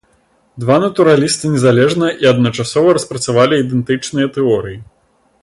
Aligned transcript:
Два 0.61 0.77
натураліста 0.83 1.51
незалежна 1.55 2.07
і 2.25 2.31
адначасова 2.33 2.97
распрацавалі 2.99 3.61
ідэнтычныя 3.67 4.27
тэорыі. 4.39 4.77